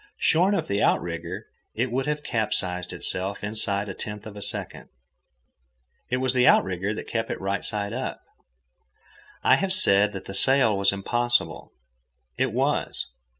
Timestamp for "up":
7.93-8.19